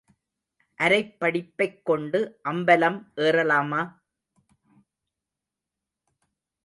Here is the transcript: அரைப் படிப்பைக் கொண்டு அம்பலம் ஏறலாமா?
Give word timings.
அரைப் 0.79 1.11
படிப்பைக் 1.19 1.81
கொண்டு 1.83 2.39
அம்பலம் 2.43 2.99
ஏறலாமா? 3.17 3.81